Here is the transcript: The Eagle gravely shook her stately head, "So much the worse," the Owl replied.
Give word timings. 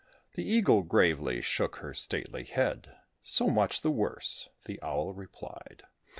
The 0.33 0.43
Eagle 0.43 0.81
gravely 0.81 1.41
shook 1.41 1.75
her 1.75 1.93
stately 1.93 2.43
head, 2.43 2.95
"So 3.21 3.51
much 3.51 3.81
the 3.81 3.91
worse," 3.91 4.49
the 4.65 4.81
Owl 4.81 5.13
replied. 5.13 5.83